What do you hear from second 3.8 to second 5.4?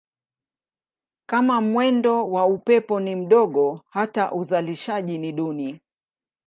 hata uzalishaji ni